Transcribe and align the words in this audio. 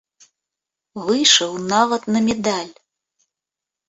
Выйшаў 1.09 1.51
нават 1.73 2.07
на 2.15 2.19
медаль. 2.29 2.73